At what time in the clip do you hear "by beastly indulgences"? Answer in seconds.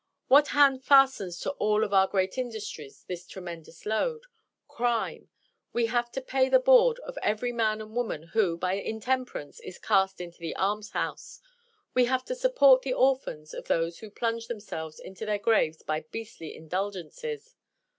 15.83-17.53